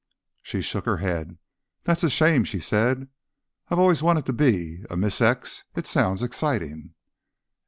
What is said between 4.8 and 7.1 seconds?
a Miss X. It sounds exciting."